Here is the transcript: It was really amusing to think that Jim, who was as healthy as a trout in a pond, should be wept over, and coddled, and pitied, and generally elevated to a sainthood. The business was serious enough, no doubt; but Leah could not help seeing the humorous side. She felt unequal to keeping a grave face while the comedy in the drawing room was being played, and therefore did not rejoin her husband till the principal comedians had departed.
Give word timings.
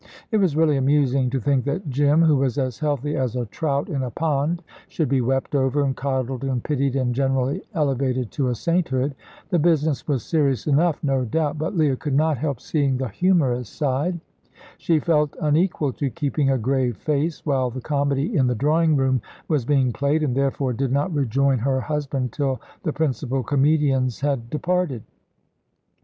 It 0.31 0.37
was 0.37 0.55
really 0.55 0.77
amusing 0.77 1.29
to 1.29 1.39
think 1.39 1.63
that 1.65 1.87
Jim, 1.87 2.23
who 2.23 2.35
was 2.37 2.57
as 2.57 2.79
healthy 2.79 3.15
as 3.15 3.35
a 3.35 3.45
trout 3.45 3.87
in 3.87 4.01
a 4.01 4.09
pond, 4.09 4.63
should 4.87 5.07
be 5.07 5.21
wept 5.21 5.53
over, 5.53 5.83
and 5.83 5.95
coddled, 5.95 6.43
and 6.43 6.63
pitied, 6.63 6.95
and 6.95 7.13
generally 7.13 7.61
elevated 7.75 8.31
to 8.31 8.47
a 8.47 8.55
sainthood. 8.55 9.13
The 9.49 9.59
business 9.59 10.07
was 10.07 10.23
serious 10.23 10.65
enough, 10.65 11.03
no 11.03 11.23
doubt; 11.23 11.59
but 11.59 11.77
Leah 11.77 11.97
could 11.97 12.15
not 12.15 12.39
help 12.39 12.59
seeing 12.59 12.97
the 12.97 13.09
humorous 13.09 13.69
side. 13.69 14.19
She 14.79 14.97
felt 14.99 15.35
unequal 15.39 15.93
to 15.93 16.09
keeping 16.09 16.49
a 16.49 16.57
grave 16.57 16.97
face 16.97 17.45
while 17.45 17.69
the 17.69 17.79
comedy 17.79 18.35
in 18.35 18.47
the 18.47 18.55
drawing 18.55 18.95
room 18.95 19.21
was 19.47 19.65
being 19.65 19.93
played, 19.93 20.23
and 20.23 20.35
therefore 20.35 20.73
did 20.73 20.91
not 20.91 21.13
rejoin 21.13 21.59
her 21.59 21.79
husband 21.79 22.31
till 22.31 22.59
the 22.81 22.91
principal 22.91 23.43
comedians 23.43 24.21
had 24.21 24.49
departed. 24.49 25.03